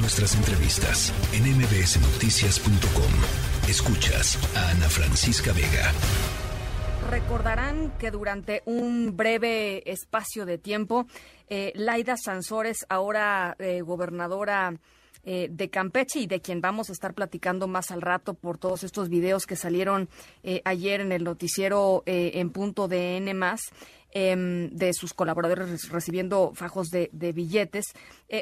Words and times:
Nuestras 0.00 0.36
entrevistas 0.36 1.12
en 1.32 1.42
mbsnoticias.com. 1.56 3.68
Escuchas 3.68 4.38
a 4.56 4.70
Ana 4.70 4.88
Francisca 4.88 5.52
Vega. 5.52 5.92
Recordarán 7.10 7.92
que 7.98 8.12
durante 8.12 8.62
un 8.64 9.16
breve 9.16 9.82
espacio 9.90 10.46
de 10.46 10.56
tiempo, 10.56 11.06
eh, 11.48 11.72
Laida 11.74 12.16
Sansores, 12.16 12.86
ahora 12.88 13.56
eh, 13.58 13.80
gobernadora 13.80 14.78
eh, 15.24 15.48
de 15.50 15.68
Campeche 15.68 16.20
y 16.20 16.26
de 16.28 16.40
quien 16.40 16.60
vamos 16.60 16.90
a 16.90 16.92
estar 16.92 17.12
platicando 17.12 17.66
más 17.66 17.90
al 17.90 18.00
rato 18.00 18.34
por 18.34 18.56
todos 18.56 18.84
estos 18.84 19.08
videos 19.08 19.46
que 19.46 19.56
salieron 19.56 20.08
eh, 20.44 20.62
ayer 20.64 21.00
en 21.00 21.10
el 21.10 21.24
noticiero 21.24 22.04
en 22.06 22.50
punto 22.50 22.86
de 22.86 23.16
N 23.16 23.34
em, 24.12 24.70
de 24.70 24.92
sus 24.92 25.14
colaboradores 25.14 25.88
recibiendo 25.90 26.52
fajos 26.54 26.88
de, 26.88 27.08
billetes. 27.32 27.86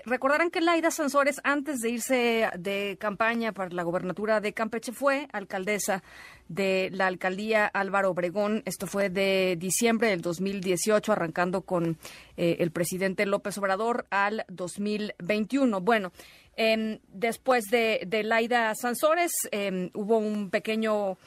recordarán 0.04 0.50
que 0.50 0.60
Laida 0.60 0.90
Sansores, 0.90 1.40
antes 1.44 1.80
de 1.80 1.90
irse 1.90 2.50
de 2.58 2.96
campaña 3.00 3.52
para 3.52 3.70
la 3.70 3.82
gobernatura 3.82 4.40
de 4.40 4.52
Campeche, 4.52 4.92
fue 4.92 5.28
alcaldesa 5.32 6.02
de 6.48 6.90
la 6.92 7.06
alcaldía 7.06 7.66
Álvaro 7.66 8.10
Obregón. 8.10 8.62
Esto 8.64 8.86
fue 8.86 9.10
de 9.10 9.56
diciembre 9.58 10.08
del 10.08 10.20
2018, 10.20 11.12
arrancando 11.12 11.62
con 11.62 11.98
el 12.36 12.70
presidente 12.70 13.26
López 13.26 13.58
Obrador 13.58 14.06
al 14.10 14.44
2021. 14.48 15.80
Bueno, 15.80 16.12
Em, 16.56 16.98
después 17.08 17.66
de, 17.70 18.02
de, 18.06 18.22
Laida 18.22 18.74
Sansores 18.74 19.32
em, 19.50 19.90
hubo 19.92 20.16
un 20.16 20.48
pequeño 20.48 21.18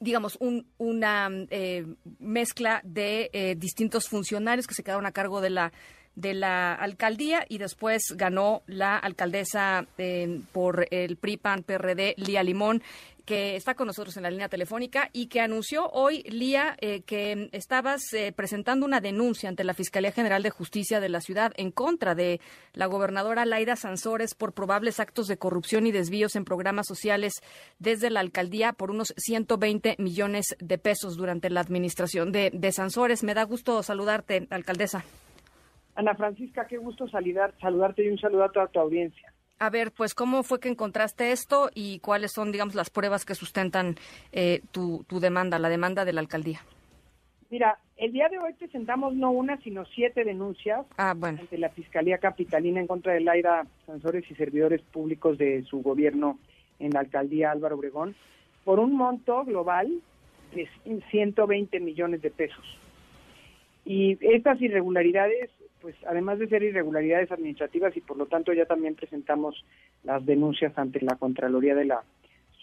digamos, 0.00 0.38
una 0.78 1.28
eh, 1.50 1.86
mezcla 2.18 2.80
de 2.84 3.30
eh, 3.32 3.54
distintos 3.56 4.08
funcionarios 4.08 4.66
que 4.66 4.74
se 4.74 4.82
quedaron 4.82 5.06
a 5.06 5.12
cargo 5.12 5.40
de 5.40 5.50
la 5.50 5.72
de 6.14 6.34
la 6.34 6.74
alcaldía 6.74 7.46
y 7.48 7.58
después 7.58 8.12
ganó 8.16 8.62
la 8.66 8.98
alcaldesa 8.98 9.86
por 10.52 10.86
el 10.90 11.16
PRI 11.16 11.36
PAN 11.38 11.62
PRD 11.62 12.14
Lía 12.18 12.42
Limón 12.42 12.82
que 13.24 13.56
está 13.56 13.74
con 13.74 13.86
nosotros 13.86 14.16
en 14.16 14.24
la 14.24 14.30
línea 14.30 14.48
telefónica 14.48 15.08
y 15.12 15.26
que 15.26 15.40
anunció 15.40 15.88
hoy, 15.90 16.22
Lía, 16.24 16.76
eh, 16.80 17.02
que 17.02 17.48
estabas 17.52 18.12
eh, 18.12 18.32
presentando 18.32 18.84
una 18.84 19.00
denuncia 19.00 19.48
ante 19.48 19.64
la 19.64 19.74
Fiscalía 19.74 20.12
General 20.12 20.42
de 20.42 20.50
Justicia 20.50 21.00
de 21.00 21.08
la 21.08 21.20
ciudad 21.20 21.52
en 21.56 21.70
contra 21.70 22.14
de 22.14 22.40
la 22.72 22.86
gobernadora 22.86 23.44
Laida 23.44 23.76
Sansores 23.76 24.34
por 24.34 24.52
probables 24.52 24.98
actos 24.98 25.28
de 25.28 25.36
corrupción 25.36 25.86
y 25.86 25.92
desvíos 25.92 26.34
en 26.36 26.44
programas 26.44 26.86
sociales 26.86 27.34
desde 27.78 28.10
la 28.10 28.20
alcaldía 28.20 28.72
por 28.72 28.90
unos 28.90 29.14
120 29.16 29.96
millones 29.98 30.56
de 30.58 30.78
pesos 30.78 31.16
durante 31.16 31.50
la 31.50 31.60
administración 31.60 32.32
de, 32.32 32.50
de 32.52 32.72
Sansores. 32.72 33.22
Me 33.22 33.34
da 33.34 33.44
gusto 33.44 33.82
saludarte, 33.82 34.46
alcaldesa. 34.50 35.04
Ana 35.94 36.14
Francisca, 36.14 36.66
qué 36.66 36.78
gusto 36.78 37.06
saludarte 37.08 38.04
y 38.04 38.08
un 38.08 38.18
saludo 38.18 38.44
a 38.44 38.52
toda 38.52 38.66
tu 38.68 38.80
audiencia. 38.80 39.32
A 39.58 39.70
ver, 39.70 39.92
pues, 39.92 40.14
¿cómo 40.14 40.42
fue 40.42 40.58
que 40.58 40.68
encontraste 40.68 41.30
esto 41.30 41.70
y 41.72 42.00
cuáles 42.00 42.32
son, 42.32 42.50
digamos, 42.50 42.74
las 42.74 42.90
pruebas 42.90 43.24
que 43.24 43.36
sustentan 43.36 43.94
eh, 44.32 44.60
tu, 44.72 45.04
demanda, 45.20 45.58
la 45.60 45.68
demanda 45.68 46.04
de 46.04 46.12
la 46.12 46.20
alcaldía? 46.20 46.60
Mira, 47.48 47.78
el 47.96 48.12
día 48.12 48.28
de 48.28 48.38
hoy 48.38 48.54
presentamos 48.54 49.14
no 49.14 49.30
una, 49.30 49.58
sino 49.58 49.84
siete 49.84 50.24
denuncias 50.24 50.84
ah, 50.96 51.14
ante 51.20 51.58
la 51.58 51.68
Fiscalía 51.68 52.18
Capitalina 52.18 52.80
en 52.80 52.88
contra 52.88 53.12
de 53.12 53.20
Laida 53.20 53.66
Sansores 53.86 54.28
y 54.30 54.34
servidores 54.34 54.82
públicos 54.82 55.38
de 55.38 55.62
su 55.62 55.82
gobierno 55.82 56.38
en 56.80 56.90
la 56.90 57.00
alcaldía 57.00 57.52
Álvaro 57.52 57.76
Obregón 57.76 58.16
por 58.64 58.80
un 58.80 58.96
monto 58.96 59.44
global 59.44 59.92
de 60.54 60.68
120 61.10 61.78
millones 61.78 62.22
de 62.22 62.30
pesos. 62.30 62.78
Y 63.84 64.18
estas 64.34 64.60
irregularidades 64.60 65.50
pues 65.82 65.96
además 66.06 66.38
de 66.38 66.48
ser 66.48 66.62
irregularidades 66.62 67.32
administrativas 67.32 67.94
y 67.96 68.00
por 68.00 68.16
lo 68.16 68.26
tanto 68.26 68.52
ya 68.52 68.64
también 68.64 68.94
presentamos 68.94 69.64
las 70.04 70.24
denuncias 70.24 70.72
ante 70.78 71.00
la 71.00 71.16
Contraloría 71.16 71.74
de 71.74 71.84
la 71.84 72.04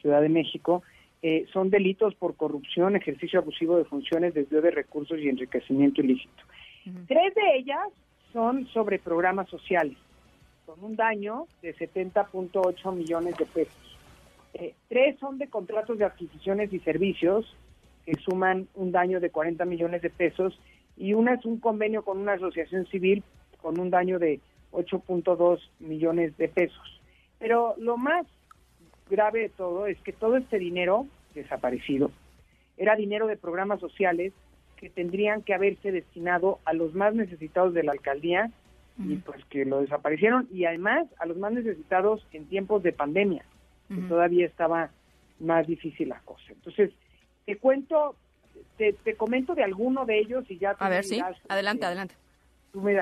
Ciudad 0.02 0.22
de 0.22 0.30
México, 0.30 0.81
eh, 1.22 1.45
son 1.52 1.70
delitos 1.70 2.16
por 2.16 2.38
corrupción, 2.38 2.95
ejercicio 2.95 3.39
abusivo 3.39 3.77
de 3.77 3.83
funciones, 3.83 4.33
desvío 4.33 4.61
de 4.61 4.71
recursos 4.71 5.20
y 5.20 5.27
enriquecimiento 5.27 6.02
ilícito. 6.02 6.44
Tres 7.08 7.36
de 7.36 7.58
ellas 7.58 7.89
son 8.32 8.66
sobre 8.67 8.99
programas 8.99 9.49
sociales, 9.49 9.98
con 10.65 10.82
un 10.82 10.95
daño 10.95 11.45
de 11.61 11.76
70.8 11.76 12.95
millones 12.95 13.38
de 13.38 13.45
pesos. 13.45 13.98
Eh, 14.54 14.73
tres 14.88 15.20
son 15.20 15.38
de 15.38 15.48
contratos 15.48 15.98
de 15.98 16.05
adquisiciones 16.05 16.71
y 16.71 16.80
servicios, 16.80 17.54
que 18.05 18.15
suman 18.15 18.70
un 18.76 18.94
daño 18.94 19.20
de 19.20 19.30
40 19.30 19.65
millones 19.65 20.02
de 20.02 20.10
pesos 20.10 20.58
y 20.99 21.14
una 21.14 21.33
es 21.33 21.45
un 21.45 21.60
convenio 21.60 22.04
con 22.04 22.20
una 22.20 22.33
asociación 22.33 22.86
civil 22.87 23.23
con 23.61 23.80
un 23.80 23.89
daño 23.89 24.20
de 24.20 24.39
8.2 24.71 25.60
millones 25.80 26.37
de 26.37 26.49
pesos. 26.49 27.02
Pero 27.39 27.73
lo 27.77 27.98
más 27.98 28.27
grave 29.09 29.42
de 29.42 29.49
todo 29.49 29.88
es 29.88 29.98
que 30.02 30.14
todo 30.14 30.38
este 30.38 30.59
dinero 30.59 31.08
desaparecido 31.33 32.11
era 32.77 32.95
dinero 32.95 33.27
de 33.27 33.38
programas 33.38 33.80
sociales 33.80 34.33
que 34.77 34.89
tendrían 34.89 35.42
que 35.42 35.54
haberse 35.54 35.92
destinado 35.92 36.59
a 36.65 36.73
los 36.73 36.93
más 36.93 37.14
necesitados 37.15 37.73
de 37.73 37.83
la 37.83 37.93
alcaldía 37.93 38.52
y 38.98 39.15
pues 39.15 39.43
que 39.45 39.64
lo 39.64 39.80
desaparecieron 39.80 40.48
y 40.52 40.65
además 40.65 41.08
a 41.20 41.26
los 41.26 41.38
más 41.38 41.54
necesitados 41.54 42.26
en 42.33 42.45
tiempos 42.48 42.83
de 42.83 42.92
pandemia, 42.92 43.45
que 43.88 44.02
todavía 44.09 44.45
estaba 44.45 44.89
más 45.39 45.65
difícil 45.65 46.09
la 46.09 46.20
cosa. 46.20 46.43
Entonces, 46.49 46.92
te 47.45 47.58
cuento 47.58 48.15
te, 48.77 49.15
comento 49.15 49.55
de 49.55 49.64
alguno 49.64 50.05
de 50.05 50.20
ellos 50.20 50.45
y 50.49 50.58
ya 50.58 50.73
tú 50.73 50.83
A 50.83 50.89
ver, 50.89 51.03
sí. 51.03 51.20
Adelante, 51.47 51.86
adelante. 51.86 52.15
Tú 52.71 52.81
me, 52.81 52.95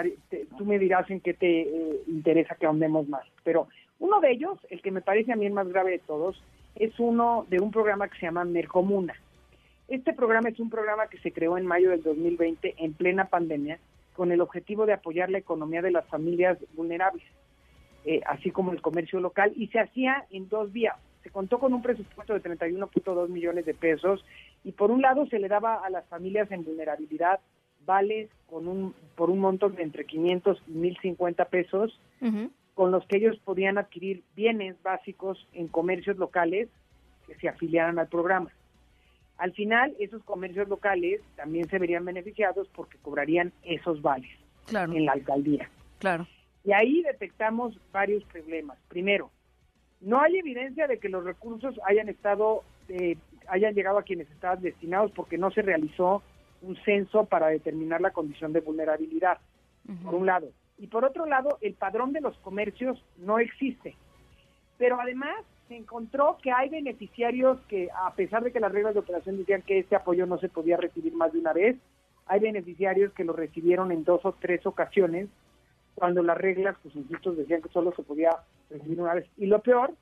tú 0.58 0.66
me 0.66 0.80
dirás 0.80 1.10
en 1.10 1.20
qué 1.20 1.34
te 1.34 1.62
eh, 1.62 2.02
interesa 2.08 2.56
que 2.56 2.66
ahondemos 2.66 3.08
más. 3.08 3.24
Pero 3.44 3.68
uno 4.00 4.20
de 4.22 4.32
ellos, 4.32 4.58
el 4.70 4.82
que 4.82 4.92
me 4.92 5.02
parece 5.02 5.34
a 5.34 5.36
mí 5.36 5.46
el 5.46 5.54
más 5.54 5.68
grave 5.68 5.92
de 5.92 6.00
todos, 6.00 6.42
es 6.76 6.98
uno 7.00 7.46
de 7.50 7.60
un 7.60 7.72
programa 7.72 8.08
que 8.08 8.18
se 8.20 8.26
llama 8.26 8.46
Mercomuna. 8.46 9.16
Este 9.88 10.14
programa 10.14 10.50
es 10.50 10.60
un 10.60 10.70
programa 10.70 11.08
que 11.08 11.18
se 11.20 11.32
creó 11.32 11.58
en 11.58 11.66
mayo 11.66 11.90
del 11.90 12.04
2020 12.04 12.76
en 12.78 12.94
plena 12.94 13.26
pandemia 13.26 13.80
con 14.14 14.32
el 14.32 14.42
objetivo 14.42 14.86
de 14.86 14.94
apoyar 14.94 15.30
la 15.30 15.38
economía 15.38 15.82
de 15.82 15.92
las 15.92 16.06
familias 16.08 16.58
vulnerables, 16.74 17.24
eh, 18.04 18.22
así 18.26 18.52
como 18.52 18.72
el 18.72 18.82
comercio 18.82 19.20
local, 19.20 19.54
y 19.56 19.68
se 19.68 19.80
hacía 19.80 20.26
en 20.32 20.50
dos 20.50 20.74
vías. 20.74 20.98
Se 21.28 21.34
contó 21.34 21.60
con 21.60 21.74
un 21.74 21.82
presupuesto 21.82 22.34
de 22.34 22.42
31.2 22.42 23.28
millones 23.28 23.66
de 23.66 23.74
pesos 23.74 24.24
y 24.64 24.72
por 24.72 24.92
un 24.92 25.02
lado 25.02 25.26
se 25.26 25.40
le 25.40 25.50
daba 25.50 25.76
a 25.86 25.90
las 25.90 26.08
familias 26.08 26.50
en 26.54 26.64
vulnerabilidad 26.64 27.42
vales 27.86 28.30
con 28.50 28.66
un, 28.70 28.96
por 29.16 29.30
un 29.30 29.40
monto 29.40 29.68
de 29.68 29.84
entre 29.84 30.06
500 30.06 30.64
y 30.68 30.72
1050 30.72 31.44
pesos, 31.50 32.00
con 32.76 32.92
los 32.92 33.06
que 33.08 33.18
ellos 33.18 33.38
podían 33.44 33.78
adquirir 33.78 34.24
bienes 34.38 34.82
básicos 34.82 35.46
en 35.52 35.68
comercios 35.68 36.16
locales 36.16 36.70
que 37.28 37.36
se 37.36 37.50
afiliaran 37.50 38.00
al 38.00 38.08
programa. 38.08 38.50
Al 39.38 39.52
final, 39.52 39.98
esos 40.00 40.24
comercios 40.24 40.70
locales 40.70 41.20
también 41.36 41.68
se 41.68 41.78
verían 41.78 42.06
beneficiados 42.06 42.70
porque 42.70 42.98
cobrarían 43.00 43.52
esos 43.64 44.02
vales 44.02 44.32
en 44.72 45.04
la 45.04 45.12
alcaldía. 45.12 45.70
Claro. 46.00 46.26
Y 46.64 46.72
ahí 46.72 47.02
detectamos 47.02 47.78
varios 47.92 48.24
problemas. 48.24 48.78
Primero, 48.88 49.30
no 50.08 50.22
hay 50.22 50.38
evidencia 50.38 50.88
de 50.88 51.00
que 51.00 51.10
los 51.10 51.26
recursos 51.26 51.78
hayan 51.86 52.08
estado 52.08 52.64
eh, 52.88 53.18
hayan 53.50 53.74
llegado 53.74 53.98
a 53.98 54.04
quienes 54.04 54.30
estaban 54.32 54.62
destinados 54.62 55.12
porque 55.12 55.38
no 55.38 55.52
se 55.52 55.62
realizó 55.62 56.24
un 56.62 56.78
censo 56.86 57.26
para 57.26 57.48
determinar 57.48 58.00
la 58.00 58.12
condición 58.12 58.54
de 58.54 58.62
vulnerabilidad, 58.62 59.38
por 60.04 60.16
un 60.16 60.26
lado. 60.26 60.48
Y 60.78 60.88
por 60.88 61.04
otro 61.04 61.26
lado, 61.26 61.58
el 61.62 61.74
padrón 61.74 62.14
de 62.14 62.22
los 62.22 62.38
comercios 62.38 63.04
no 63.18 63.40
existe. 63.40 63.96
Pero 64.78 65.00
además 65.00 65.36
se 65.68 65.76
encontró 65.76 66.38
que 66.42 66.52
hay 66.52 66.70
beneficiarios 66.70 67.60
que, 67.68 67.90
a 67.94 68.14
pesar 68.14 68.44
de 68.44 68.52
que 68.54 68.62
las 68.62 68.72
reglas 68.72 68.94
de 68.94 69.02
operación 69.02 69.38
decían 69.38 69.62
que 69.62 69.80
este 69.80 69.96
apoyo 69.96 70.26
no 70.26 70.38
se 70.40 70.50
podía 70.50 70.78
recibir 70.78 71.14
más 71.14 71.34
de 71.34 71.40
una 71.40 71.52
vez, 71.52 71.76
hay 72.28 72.40
beneficiarios 72.40 73.12
que 73.14 73.26
lo 73.26 73.34
recibieron 73.34 73.92
en 73.92 74.04
dos 74.06 74.24
o 74.24 74.34
tres 74.34 74.66
ocasiones, 74.66 75.28
cuando 75.96 76.24
las 76.24 76.38
reglas, 76.38 76.78
pues 76.82 76.96
insisto, 76.96 77.34
decían 77.34 77.62
que 77.62 77.70
solo 77.70 77.94
se 77.96 78.04
podía 78.04 78.32
recibir 78.70 79.02
una 79.02 79.16
vez. 79.16 79.26
Y 79.38 79.46
lo 79.46 79.60
peor 79.60 79.94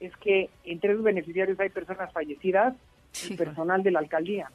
es 0.00 0.16
que 0.16 0.50
entre 0.64 0.94
los 0.94 1.02
beneficiarios 1.02 1.58
hay 1.60 1.68
personas 1.68 2.12
fallecidas 2.12 2.74
y 3.28 3.36
personal 3.36 3.82
de 3.82 3.90
la 3.90 4.00
alcaldía. 4.00 4.50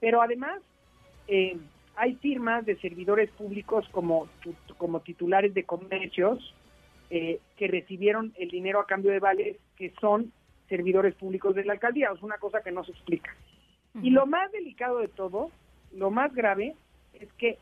Pero 0.00 0.22
además 0.22 0.60
eh, 1.28 1.56
hay 1.96 2.14
firmas 2.16 2.64
de 2.66 2.76
servidores 2.76 3.30
públicos 3.30 3.86
como, 3.90 4.28
como 4.76 5.00
titulares 5.00 5.54
de 5.54 5.64
comercios 5.64 6.54
eh, 7.10 7.40
que 7.56 7.68
recibieron 7.68 8.32
el 8.38 8.50
dinero 8.50 8.80
a 8.80 8.86
cambio 8.86 9.10
de 9.10 9.18
vales 9.18 9.56
que 9.76 9.92
son 10.00 10.32
servidores 10.68 11.14
públicos 11.14 11.54
de 11.54 11.64
la 11.64 11.72
alcaldía. 11.72 12.10
Es 12.14 12.22
una 12.22 12.38
cosa 12.38 12.62
que 12.62 12.70
no 12.70 12.84
se 12.84 12.92
explica. 12.92 13.34
Y 14.02 14.10
lo 14.10 14.26
más 14.26 14.52
delicado 14.52 14.98
de 14.98 15.08
todo, 15.08 15.50
lo 15.92 16.10
más 16.10 16.32
grave, 16.32 16.76
es 17.12 17.32
que 17.32 17.58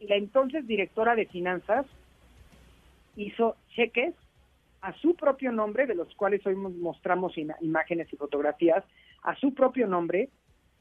la 0.00 0.16
entonces 0.16 0.66
directora 0.66 1.14
de 1.14 1.26
finanzas 1.26 1.86
hizo 3.16 3.56
cheques 3.76 4.14
a 4.84 4.92
su 5.00 5.14
propio 5.14 5.50
nombre, 5.50 5.86
de 5.86 5.94
los 5.94 6.14
cuales 6.14 6.46
hoy 6.46 6.54
mostramos 6.56 7.32
imágenes 7.38 8.12
y 8.12 8.16
fotografías, 8.16 8.84
a 9.22 9.34
su 9.36 9.54
propio 9.54 9.86
nombre, 9.86 10.28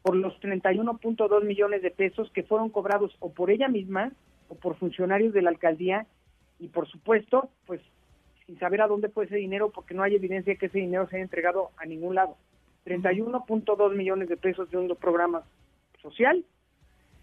por 0.01 0.17
los 0.17 0.37
31.2 0.41 1.45
millones 1.45 1.81
de 1.81 1.89
pesos 1.89 2.29
que 2.31 2.43
fueron 2.43 2.69
cobrados 2.69 3.15
o 3.21 3.31
por 3.31 3.49
ella 3.49 3.69
misma 3.69 4.11
o 4.49 4.55
por 4.55 4.75
funcionarios 4.75 5.33
de 5.33 5.41
la 5.41 5.51
alcaldía 5.51 6.05
y 6.59 6.67
por 6.67 6.85
supuesto, 6.89 7.49
pues 7.65 7.79
sin 8.45 8.59
saber 8.59 8.81
a 8.81 8.87
dónde 8.87 9.07
fue 9.07 9.23
ese 9.23 9.37
dinero 9.37 9.71
porque 9.71 9.93
no 9.93 10.03
hay 10.03 10.15
evidencia 10.15 10.51
de 10.51 10.59
que 10.59 10.65
ese 10.65 10.79
dinero 10.79 11.07
se 11.07 11.15
haya 11.15 11.23
entregado 11.23 11.69
a 11.77 11.85
ningún 11.85 12.15
lado. 12.15 12.35
31.2 12.85 13.95
millones 13.95 14.27
de 14.27 14.35
pesos 14.35 14.69
de 14.69 14.79
un 14.79 14.93
programa 14.97 15.43
social, 16.01 16.43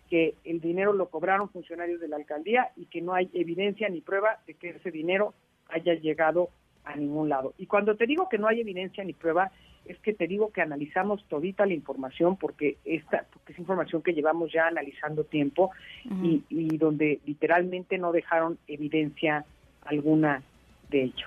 que 0.09 0.35
el 0.45 0.63
dinero 0.63 0.95
lo 0.95 1.11
cobraron 1.11 1.51
funcionarios 1.51 2.01
de 2.01 2.09
la 2.09 2.17
alcaldía 2.17 2.71
y 2.75 2.87
que 2.87 3.03
no 3.03 3.13
hay 3.13 3.29
evidencia 3.35 3.91
ni 3.91 4.01
prueba 4.01 4.39
de 4.47 4.55
que 4.55 4.71
ese 4.71 4.91
dinero 4.91 5.35
haya 5.69 5.93
llegado 5.93 6.49
a 6.85 6.97
ningún 6.97 7.29
lado. 7.29 7.55
Y 7.59 7.67
cuando 7.67 7.97
te 7.97 8.07
digo 8.07 8.29
que 8.29 8.39
no 8.39 8.49
hay 8.49 8.61
evidencia 8.61 9.05
ni 9.05 9.13
prueba, 9.13 9.51
es 9.87 9.99
que 9.99 10.13
te 10.13 10.27
digo 10.27 10.53
que 10.53 10.61
analizamos 10.61 11.25
todita 11.29 11.67
la 11.67 11.75
información 11.75 12.37
porque 12.37 12.77
esta 12.85 13.25
porque 13.33 13.53
es 13.53 13.59
información 13.59 14.03
que 14.03 14.13
llevamos 14.13 14.53
ya 14.53 14.67
analizando 14.67 15.25
tiempo 15.25 15.71
y, 16.23 16.45
y 16.49 16.77
donde 16.77 17.21
literalmente 17.27 17.99
no 17.99 18.13
dejaron 18.13 18.59
evidencia 18.67 19.45
alguna 19.83 20.43
de 20.91 21.05
ello. 21.05 21.27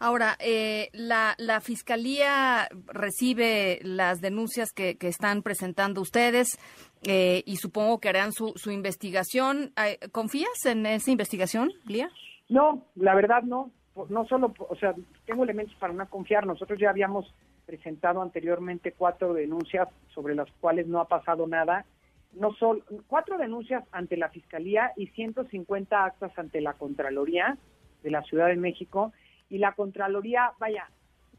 Ahora, 0.00 0.36
eh, 0.38 0.90
la, 0.92 1.34
la, 1.38 1.60
Fiscalía 1.60 2.68
recibe 2.86 3.80
las 3.82 4.20
denuncias 4.20 4.70
que, 4.70 4.96
que 4.96 5.08
están 5.08 5.42
presentando 5.42 6.00
ustedes 6.00 6.56
eh, 7.02 7.42
y 7.46 7.56
supongo 7.56 7.98
que 7.98 8.08
harán 8.08 8.32
su, 8.32 8.52
su 8.54 8.70
investigación. 8.70 9.72
¿Confías 10.12 10.66
en 10.66 10.86
esa 10.86 11.10
investigación, 11.10 11.70
Lía? 11.84 12.10
No, 12.48 12.86
la 12.94 13.14
verdad 13.16 13.42
no. 13.42 13.72
No 14.08 14.26
solo, 14.26 14.54
o 14.58 14.76
sea, 14.76 14.94
tengo 15.26 15.44
elementos 15.44 15.74
para 15.76 15.92
no 15.92 16.08
confiar. 16.08 16.46
Nosotros 16.46 16.78
ya 16.78 16.90
habíamos 16.90 17.34
presentado 17.66 18.22
anteriormente 18.22 18.92
cuatro 18.92 19.34
denuncias 19.34 19.88
sobre 20.14 20.34
las 20.34 20.50
cuales 20.60 20.86
no 20.86 21.00
ha 21.00 21.08
pasado 21.08 21.46
nada. 21.46 21.84
No 22.32 22.52
solo 22.54 22.82
cuatro 23.06 23.38
denuncias 23.38 23.84
ante 23.92 24.16
la 24.16 24.28
Fiscalía 24.28 24.92
y 24.96 25.08
150 25.08 26.04
actas 26.04 26.38
ante 26.38 26.60
la 26.60 26.74
Contraloría 26.74 27.56
de 28.02 28.10
la 28.10 28.22
Ciudad 28.22 28.48
de 28.48 28.56
México 28.56 29.12
y 29.48 29.58
la 29.58 29.72
Contraloría, 29.72 30.52
vaya, 30.58 30.90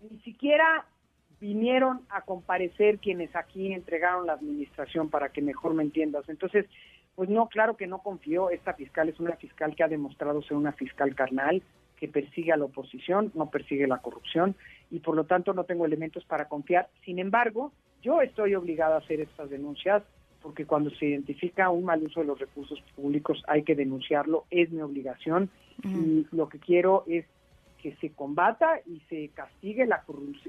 ni 0.02 0.20
siquiera 0.20 0.86
vinieron 1.40 2.02
a 2.10 2.22
comparecer 2.22 3.00
quienes 3.00 3.36
aquí 3.36 3.72
entregaron 3.72 4.28
la 4.28 4.34
administración 4.34 5.10
para 5.10 5.30
que 5.30 5.42
mejor 5.42 5.74
me 5.74 5.84
entiendas. 5.84 6.28
Entonces, 6.28 6.66
pues 7.16 7.30
no, 7.30 7.48
claro 7.48 7.78
que 7.78 7.88
no 7.88 8.00
confío. 8.00 8.50
Esta 8.50 8.74
fiscal 8.74 9.10
es 9.10 9.20
una 9.20 9.36
fiscal 9.36 9.76
que 9.76 9.84
ha 9.84 9.88
demostrado 9.88 10.42
ser 10.42 10.58
una 10.58 10.74
fiscal 10.74 11.16
carnal, 11.16 11.62
que 12.00 12.08
persigue 12.08 12.52
a 12.52 12.58
la 12.58 12.66
oposición, 12.66 13.32
no 13.36 13.50
persigue 13.50 13.88
la 13.88 13.98
corrupción 13.98 14.56
y 14.90 15.00
por 15.00 15.16
lo 15.16 15.26
tanto 15.26 15.54
no 15.54 15.66
tengo 15.66 15.86
elementos 15.86 16.24
para 16.26 16.48
confiar. 16.48 16.88
Sin 17.04 17.20
embargo, 17.20 17.72
yo 18.02 18.22
estoy 18.22 18.56
obligada 18.56 18.96
a 18.96 19.00
hacer 19.00 19.20
estas 19.20 19.50
denuncias 19.50 20.04
porque 20.42 20.66
cuando 20.66 20.90
se 20.92 21.08
identifica 21.08 21.70
un 21.70 21.84
mal 21.84 22.02
uso 22.02 22.22
de 22.22 22.28
los 22.28 22.40
recursos 22.40 22.82
públicos 22.96 23.44
hay 23.48 23.64
que 23.64 23.76
denunciarlo, 23.76 24.46
es 24.50 24.72
mi 24.72 24.82
obligación 24.82 25.50
y 25.84 26.26
lo 26.32 26.48
que 26.48 26.60
quiero 26.60 27.04
es 27.08 27.26
que 27.82 27.96
se 27.98 28.12
combata 28.12 28.80
y 28.86 29.02
se 29.10 29.30
castigue 29.34 29.86
la, 29.86 30.04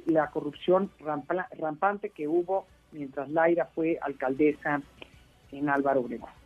la 0.07 0.31
corrupción 0.31 0.91
rampante 1.01 2.11
que 2.11 2.29
hubo 2.29 2.67
mientras 2.93 3.29
Laira 3.31 3.67
fue 3.67 3.99
alcaldesa 4.01 4.83
en 5.53 5.69
Álvaro 5.69 6.01
Obregón. 6.01 6.40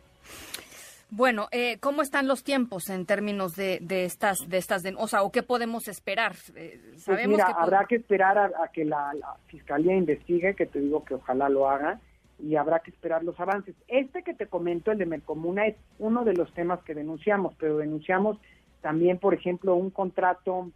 Bueno, 1.15 1.47
eh, 1.53 1.77
¿cómo 1.79 2.01
están 2.01 2.27
los 2.27 2.43
tiempos 2.43 2.89
en 2.89 3.05
términos 3.05 3.55
de, 3.55 3.79
de 3.81 4.03
estas, 4.03 4.37
de 4.49 4.57
estas, 4.57 4.83
o 4.97 5.07
sea, 5.07 5.23
o 5.23 5.31
qué 5.31 5.43
podemos 5.43 5.87
esperar? 5.87 6.33
Eh, 6.57 6.77
pues 6.89 7.03
sabemos 7.03 7.37
mira, 7.37 7.45
habrá 7.57 7.85
que 7.85 7.95
esperar 7.95 8.37
a, 8.37 8.67
que 8.67 8.83
la, 8.83 9.13
fiscalía 9.47 9.95
investigue, 9.95 10.55
que 10.55 10.65
te 10.65 10.81
digo 10.81 11.05
que 11.05 11.13
ojalá 11.13 11.47
lo 11.47 11.69
haga, 11.69 12.01
y 12.37 12.57
habrá 12.57 12.79
que 12.79 12.91
esperar 12.91 13.23
los 13.23 13.39
avances. 13.39 13.75
Este 13.87 14.23
que 14.23 14.33
te 14.33 14.47
comento, 14.47 14.91
el 14.91 14.97
de 14.97 15.05
Mercomuna, 15.05 15.67
es 15.67 15.77
uno 15.99 16.25
de 16.25 16.33
los 16.33 16.53
temas 16.53 16.83
que 16.83 16.93
denunciamos, 16.93 17.55
pero 17.57 17.77
denunciamos 17.77 18.37
también, 18.81 19.17
por 19.17 19.33
ejemplo, 19.33 19.73
un 19.75 19.91
contrato 19.91 20.69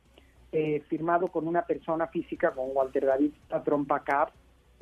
eh, 0.54 0.82
firmado 0.88 1.28
con 1.28 1.50
una 1.50 1.64
persona 1.64 2.08
física, 2.08 2.52
con 2.52 2.68
Walter 2.72 3.06
David 3.08 3.34
Patrón 3.50 3.86
Pacap, 3.86 4.30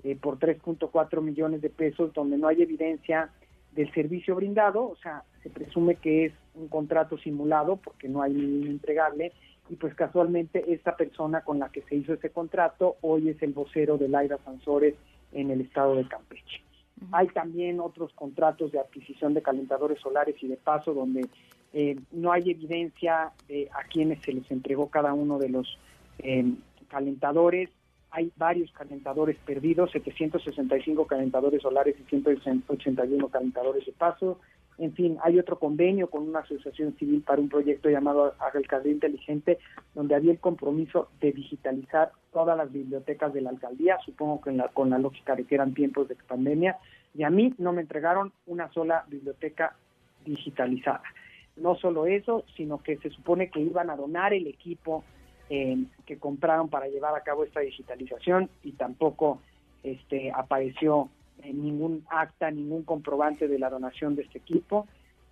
eh, 0.03 0.15
por 0.15 0.37
3.4 0.37 1.19
millones 1.23 1.63
de 1.63 1.71
pesos, 1.71 2.13
donde 2.13 2.37
no 2.37 2.47
hay 2.47 2.61
evidencia 2.61 3.31
del 3.77 3.93
servicio 3.93 4.35
brindado, 4.35 4.89
o 4.89 4.95
sea, 4.97 5.23
se 5.43 5.51
presume 5.51 5.95
que 5.95 6.25
es 6.25 6.33
un 6.55 6.67
contrato 6.67 7.17
simulado 7.19 7.77
porque 7.77 8.09
no 8.09 8.23
hay 8.23 8.33
ningún 8.33 8.67
entregable, 8.69 9.31
y 9.69 9.75
pues 9.75 9.93
casualmente 9.93 10.73
esta 10.73 10.97
persona 10.97 11.41
con 11.41 11.59
la 11.59 11.69
que 11.69 11.83
se 11.83 11.95
hizo 11.95 12.13
ese 12.13 12.31
contrato 12.31 12.97
hoy 13.01 13.29
es 13.29 13.41
el 13.43 13.53
vocero 13.53 13.97
de 13.97 14.09
Laira 14.09 14.39
Sansores 14.43 14.95
en 15.31 15.51
el 15.51 15.61
estado 15.61 15.95
de 15.95 16.07
Campeche. 16.07 16.63
Hay 17.11 17.27
también 17.27 17.79
otros 17.79 18.11
contratos 18.13 18.71
de 18.71 18.79
adquisición 18.79 19.35
de 19.35 19.43
calentadores 19.43 19.99
solares 19.99 20.35
y 20.41 20.47
de 20.47 20.57
paso 20.57 20.95
donde 20.95 21.27
eh, 21.73 21.99
no 22.11 22.31
hay 22.31 22.49
evidencia 22.49 23.31
de 23.47 23.69
a 23.71 23.87
quienes 23.87 24.23
se 24.23 24.33
les 24.33 24.49
entregó 24.49 24.89
cada 24.89 25.13
uno 25.13 25.37
de 25.37 25.49
los 25.49 25.77
eh, 26.17 26.51
calentadores. 26.87 27.69
Hay 28.11 28.31
varios 28.37 28.71
calentadores 28.71 29.37
perdidos, 29.45 29.91
765 29.91 31.05
calentadores 31.05 31.61
solares 31.61 31.95
y 31.99 32.03
181 32.09 33.27
calentadores 33.29 33.85
de 33.85 33.91
paso. 33.91 34.39
En 34.77 34.93
fin, 34.93 35.17
hay 35.23 35.39
otro 35.39 35.57
convenio 35.57 36.09
con 36.09 36.27
una 36.27 36.39
asociación 36.39 36.95
civil 36.97 37.23
para 37.25 37.41
un 37.41 37.49
proyecto 37.49 37.89
llamado 37.89 38.35
Alcaldía 38.39 38.91
Inteligente, 38.91 39.57
donde 39.95 40.13
había 40.13 40.31
el 40.31 40.39
compromiso 40.39 41.09
de 41.19 41.31
digitalizar 41.31 42.11
todas 42.31 42.55
las 42.55 42.71
bibliotecas 42.71 43.33
de 43.33 43.41
la 43.41 43.49
alcaldía, 43.49 43.97
supongo 44.05 44.39
que 44.41 44.55
con 44.73 44.91
la 44.91 44.99
lógica 44.99 45.35
de 45.35 45.45
que 45.45 45.55
eran 45.55 45.73
tiempos 45.73 46.07
de 46.07 46.15
pandemia, 46.15 46.77
y 47.15 47.23
a 47.23 47.31
mí 47.31 47.55
no 47.57 47.73
me 47.73 47.81
entregaron 47.81 48.31
una 48.45 48.71
sola 48.71 49.03
biblioteca 49.07 49.75
digitalizada. 50.23 51.01
No 51.55 51.75
solo 51.75 52.05
eso, 52.05 52.43
sino 52.55 52.77
que 52.77 52.97
se 52.97 53.09
supone 53.09 53.49
que 53.49 53.59
iban 53.59 53.89
a 53.89 53.95
donar 53.95 54.33
el 54.33 54.45
equipo 54.45 55.03
eh, 55.49 55.77
que 56.05 56.17
compraron 56.17 56.69
para 56.69 56.87
llevar 56.87 57.15
a 57.15 57.23
cabo 57.23 57.43
esta 57.43 57.61
digitalización 57.61 58.49
y 58.63 58.73
tampoco 58.73 59.39
este, 59.83 60.31
apareció 60.31 61.09
ningún 61.43 62.03
acta, 62.09 62.51
ningún 62.51 62.83
comprobante 62.83 63.47
de 63.47 63.59
la 63.59 63.69
donación 63.69 64.15
de 64.15 64.23
este 64.23 64.39
equipo. 64.39 64.87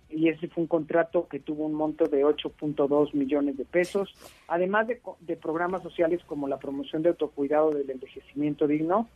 Y 0.08 0.28
ese 0.28 0.48
fue 0.48 0.62
un 0.62 0.68
contrato 0.68 1.26
que 1.28 1.40
tuvo 1.40 1.66
un 1.66 1.74
monto 1.74 2.06
de 2.06 2.24
8.2 2.24 3.12
millones 3.14 3.56
de 3.56 3.64
pesos, 3.64 4.14
además 4.46 4.86
de, 4.86 5.36
programas 5.36 5.82
sociales 5.82 6.22
como 6.26 6.46
la 6.46 6.58
promoción 6.58 7.02
de 7.02 7.08
autocuidado 7.08 7.72
del 7.72 7.90
envejecimiento 7.90 8.68
digno 8.68 9.08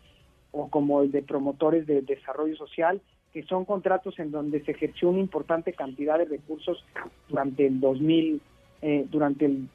o 0.51 0.69
como 0.69 1.03
el 1.03 1.13
de 1.13 1.23
promotores 1.23 1.87
de 1.87 2.03
desarrollo 2.03 2.57
social, 2.57 3.01
que 3.33 3.45
son 3.45 3.65
contratos 3.65 4.19
en 4.19 4.33
donde 4.33 4.65
se 4.65 4.73
ejerció 4.73 5.11
una 5.11 5.21
importante 5.21 5.73
cantidad 5.73 6.19
de 6.19 6.25
recursos 6.25 6.85
durante 7.29 7.69
el 7.69 7.79
2000, 7.79 8.41
eh, 8.83 9.07
durante 9.09 9.45
el 9.45 9.69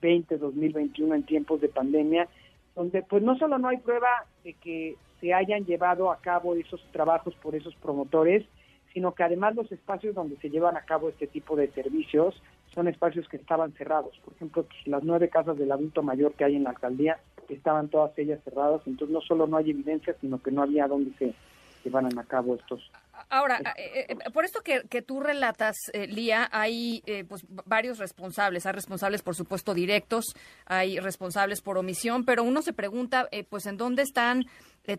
2020, 0.00 0.38
2021 0.38 1.14
en 1.14 1.22
tiempos 1.24 1.60
de 1.60 1.68
pandemia, 1.68 2.28
donde 2.74 3.02
pues 3.02 3.22
no 3.22 3.36
solo 3.36 3.58
no 3.58 3.68
hay 3.68 3.78
prueba 3.78 4.26
de 4.44 4.54
que 4.54 4.96
se 5.20 5.34
hayan 5.34 5.64
llevado 5.64 6.10
a 6.10 6.18
cabo 6.18 6.54
esos 6.54 6.82
trabajos 6.92 7.34
por 7.36 7.54
esos 7.54 7.74
promotores, 7.76 8.44
sino 8.92 9.14
que 9.14 9.24
además 9.24 9.54
los 9.54 9.70
espacios 9.72 10.14
donde 10.14 10.36
se 10.36 10.50
llevan 10.50 10.76
a 10.76 10.82
cabo 10.82 11.08
este 11.08 11.26
tipo 11.26 11.56
de 11.56 11.68
servicios 11.68 12.40
son 12.74 12.88
espacios 12.88 13.28
que 13.28 13.36
estaban 13.36 13.72
cerrados. 13.72 14.18
Por 14.24 14.34
ejemplo, 14.34 14.66
las 14.84 15.02
nueve 15.02 15.28
casas 15.28 15.58
del 15.58 15.72
adulto 15.72 16.02
mayor 16.02 16.32
que 16.34 16.44
hay 16.44 16.56
en 16.56 16.64
la 16.64 16.70
alcaldía 16.70 17.18
estaban 17.48 17.88
todas 17.88 18.16
ellas 18.18 18.40
cerradas, 18.44 18.82
entonces 18.86 19.12
no 19.12 19.20
solo 19.20 19.46
no 19.46 19.56
hay 19.56 19.70
evidencia, 19.70 20.14
sino 20.20 20.40
que 20.40 20.50
no 20.50 20.62
había 20.62 20.86
dónde 20.86 21.12
se 21.18 21.34
llevaran 21.82 22.16
a 22.18 22.24
cabo 22.24 22.54
estos 22.54 22.90
Ahora, 23.30 23.60
eh, 23.76 24.06
eh, 24.08 24.30
por 24.32 24.44
esto 24.44 24.62
que, 24.62 24.82
que 24.88 25.02
tú 25.02 25.20
relatas, 25.20 25.76
eh, 25.92 26.06
Lía, 26.06 26.48
hay 26.50 27.02
pues 27.28 27.44
varios 27.48 27.98
responsables. 27.98 28.64
Hay 28.66 28.72
responsables, 28.72 29.22
por 29.22 29.34
supuesto, 29.34 29.74
directos, 29.74 30.34
hay 30.66 30.98
responsables 30.98 31.60
por 31.60 31.78
omisión, 31.78 32.24
pero 32.24 32.42
uno 32.42 32.62
se 32.62 32.72
pregunta, 32.72 33.28
pues, 33.48 33.66
¿en 33.66 33.76
dónde 33.76 34.02
están 34.02 34.44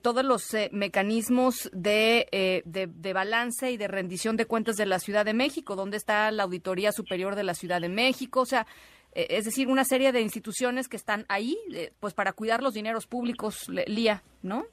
todos 0.02 0.24
los 0.24 0.44
mecanismos 0.72 1.70
de, 1.74 2.62
de, 2.66 2.88
de, 2.88 3.14
balance 3.14 3.72
y 3.72 3.78
de 3.78 3.88
rendición 3.88 4.38
de 4.38 4.46
cuentas 4.46 4.76
de 4.76 4.86
la 4.86 5.00
Ciudad 5.00 5.26
de 5.26 5.34
México? 5.34 5.76
¿Dónde 5.76 5.98
está 5.98 6.30
la 6.32 6.44
Auditoría 6.44 6.92
Superior 6.92 7.36
de 7.36 7.44
la 7.44 7.56
Ciudad 7.56 7.82
de 7.82 7.90
México? 7.90 8.42
O 8.42 8.46
sea, 8.46 8.68
es 9.14 9.46
decir, 9.46 9.68
una 9.68 9.86
serie 9.86 10.12
de 10.12 10.22
instituciones 10.22 10.88
que 10.88 10.98
están 10.98 11.26
ahí, 11.30 11.58
pues, 12.00 12.14
para 12.14 12.34
cuidar 12.34 12.62
los 12.62 12.74
dineros 12.74 13.08
públicos, 13.08 13.68
Lía, 13.88 14.24
¿no? 14.44 14.66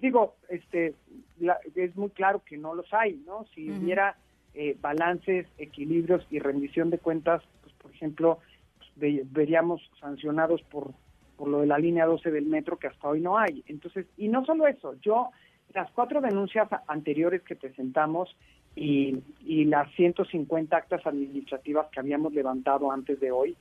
digo, 0.00 0.36
este, 0.48 0.94
es 1.74 1.96
muy 1.96 2.10
claro 2.10 2.42
que 2.44 2.56
no 2.56 2.74
los 2.74 2.92
hay, 2.92 3.22
¿no? 3.26 3.46
Si 3.54 3.70
hubiera 3.70 4.16
eh, 4.54 4.76
balances, 4.80 5.46
equilibrios 5.58 6.26
y 6.30 6.38
rendición 6.38 6.90
de 6.90 6.98
cuentas, 6.98 7.42
pues 7.62 7.74
por 7.74 7.90
ejemplo, 7.92 8.38
pues, 8.78 9.32
veríamos 9.32 9.80
sancionados 10.00 10.62
por, 10.62 10.92
por 11.36 11.48
lo 11.48 11.60
de 11.60 11.66
la 11.66 11.78
línea 11.78 12.06
12 12.06 12.30
del 12.30 12.46
metro 12.46 12.78
que 12.78 12.88
hasta 12.88 13.08
hoy 13.08 13.20
no 13.20 13.38
hay. 13.38 13.62
Entonces, 13.66 14.06
y 14.16 14.28
no 14.28 14.44
solo 14.44 14.66
eso, 14.66 14.94
yo, 15.00 15.30
las 15.72 15.90
cuatro 15.92 16.20
denuncias 16.20 16.68
anteriores 16.88 17.42
que 17.42 17.56
presentamos 17.56 18.36
y, 18.74 19.22
y 19.44 19.64
las 19.64 19.90
150 19.94 20.76
actas 20.76 21.06
administrativas 21.06 21.86
que 21.92 22.00
habíamos 22.00 22.32
levantado 22.32 22.90
antes 22.90 23.20
de 23.20 23.30
hoy, 23.30 23.56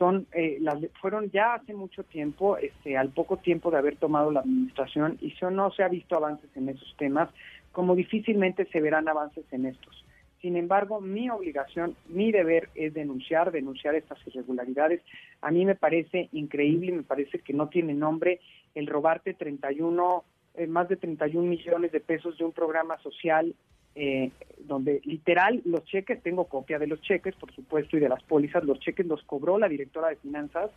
son 0.00 0.26
eh, 0.32 0.56
las 0.62 0.78
fueron 0.98 1.30
ya 1.30 1.52
hace 1.52 1.74
mucho 1.74 2.04
tiempo, 2.04 2.56
este, 2.56 2.96
al 2.96 3.10
poco 3.10 3.36
tiempo 3.36 3.70
de 3.70 3.76
haber 3.76 3.96
tomado 3.96 4.30
la 4.30 4.40
administración 4.40 5.18
y 5.20 5.34
eso 5.34 5.50
no 5.50 5.70
se 5.72 5.82
ha 5.82 5.88
visto 5.88 6.16
avances 6.16 6.48
en 6.56 6.70
esos 6.70 6.96
temas, 6.96 7.28
como 7.70 7.94
difícilmente 7.94 8.64
se 8.72 8.80
verán 8.80 9.08
avances 9.08 9.44
en 9.52 9.66
estos. 9.66 10.06
Sin 10.40 10.56
embargo, 10.56 11.02
mi 11.02 11.28
obligación, 11.28 11.96
mi 12.08 12.32
deber 12.32 12.70
es 12.74 12.94
denunciar, 12.94 13.52
denunciar 13.52 13.94
estas 13.94 14.18
irregularidades. 14.26 15.02
A 15.42 15.50
mí 15.50 15.66
me 15.66 15.74
parece 15.74 16.30
increíble, 16.32 16.92
me 16.92 17.02
parece 17.02 17.40
que 17.40 17.52
no 17.52 17.68
tiene 17.68 17.92
nombre 17.92 18.40
el 18.74 18.86
robarte 18.86 19.34
31, 19.34 20.24
eh, 20.54 20.66
más 20.66 20.88
de 20.88 20.96
31 20.96 21.46
millones 21.46 21.92
de 21.92 22.00
pesos 22.00 22.38
de 22.38 22.44
un 22.46 22.52
programa 22.52 22.96
social 23.02 23.54
eh, 23.94 24.30
donde 24.58 25.00
literal 25.04 25.62
los 25.64 25.84
cheques, 25.84 26.22
tengo 26.22 26.44
copia 26.44 26.78
de 26.78 26.86
los 26.86 27.00
cheques, 27.00 27.34
por 27.34 27.52
supuesto, 27.52 27.96
y 27.96 28.00
de 28.00 28.08
las 28.08 28.22
pólizas, 28.22 28.64
los 28.64 28.78
cheques 28.80 29.06
los 29.06 29.22
cobró 29.24 29.58
la 29.58 29.68
directora 29.68 30.08
de 30.08 30.16
finanzas 30.16 30.70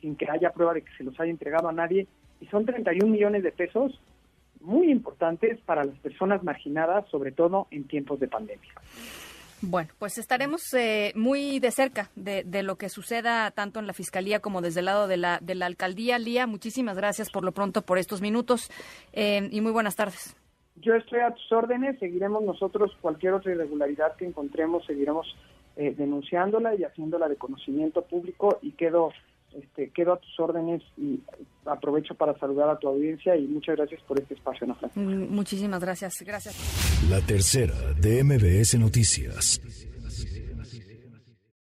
sin 0.00 0.16
que 0.16 0.28
haya 0.30 0.50
prueba 0.50 0.74
de 0.74 0.82
que 0.82 0.92
se 0.96 1.04
los 1.04 1.18
haya 1.18 1.30
entregado 1.30 1.68
a 1.68 1.72
nadie, 1.72 2.06
y 2.40 2.46
son 2.46 2.66
31 2.66 3.10
millones 3.10 3.42
de 3.42 3.52
pesos 3.52 3.98
muy 4.60 4.90
importantes 4.90 5.60
para 5.60 5.84
las 5.84 5.98
personas 5.98 6.42
marginadas, 6.42 7.08
sobre 7.10 7.32
todo 7.32 7.68
en 7.70 7.84
tiempos 7.84 8.20
de 8.20 8.28
pandemia. 8.28 8.72
Bueno, 9.62 9.90
pues 9.98 10.18
estaremos 10.18 10.74
eh, 10.74 11.12
muy 11.14 11.58
de 11.58 11.70
cerca 11.70 12.10
de, 12.16 12.44
lo 12.62 12.76
que 12.76 12.88
suceda 12.88 13.50
tanto 13.50 13.80
en 13.80 13.86
la 13.86 13.92
Fiscalía 13.94 14.40
como 14.40 14.60
desde 14.60 14.80
el 14.80 14.86
lado 14.86 15.06
de 15.06 15.16
la, 15.16 15.38
de 15.40 15.54
la 15.54 15.66
Alcaldía. 15.66 16.18
Lía, 16.18 16.46
muchísimas 16.46 16.96
gracias 16.96 17.30
por 17.30 17.44
lo 17.44 17.52
pronto 17.52 17.82
por 17.82 17.98
estos 17.98 18.20
minutos 18.20 18.70
eh, 19.12 19.48
y 19.50 19.60
muy 19.60 19.72
buenas 19.72 19.96
tardes. 19.96 20.36
Yo 20.76 20.94
estoy 20.94 21.20
a 21.20 21.30
tus 21.30 21.52
órdenes, 21.52 21.98
seguiremos 21.98 22.42
nosotros 22.42 22.92
cualquier 23.00 23.34
otra 23.34 23.52
irregularidad 23.52 24.16
que 24.16 24.26
encontremos, 24.26 24.84
seguiremos 24.86 25.26
eh, 25.76 25.94
denunciándola 25.96 26.74
y 26.74 26.84
haciéndola 26.84 27.28
de 27.28 27.36
conocimiento 27.36 28.02
público 28.02 28.58
y 28.60 28.72
quedo, 28.72 29.12
este, 29.56 29.90
quedo 29.90 30.14
a 30.14 30.16
tus 30.18 30.40
órdenes 30.40 30.82
y 30.96 31.20
aprovecho 31.64 32.14
para 32.14 32.36
saludar 32.38 32.68
a 32.68 32.78
tu 32.78 32.88
audiencia 32.88 33.36
y 33.36 33.46
muchas 33.46 33.76
gracias 33.76 34.02
por 34.02 34.20
este 34.20 34.34
espacio, 34.34 34.66
mm, 34.66 35.34
Muchísimas 35.34 35.80
gracias, 35.80 36.22
gracias. 36.22 37.08
La 37.08 37.20
tercera 37.20 37.74
de 38.00 38.24
MBS 38.24 38.78
Noticias. 38.78 39.60